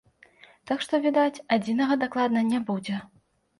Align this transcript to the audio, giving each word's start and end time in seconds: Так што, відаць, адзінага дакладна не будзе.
Так 0.71 0.81
што, 0.85 1.01
відаць, 1.03 1.43
адзінага 1.57 2.01
дакладна 2.07 2.47
не 2.51 2.65
будзе. 2.73 3.01